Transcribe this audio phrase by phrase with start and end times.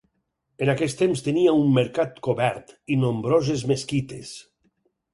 [0.65, 4.37] En aquest temps tenia un mercat cobert i nombroses mesquites.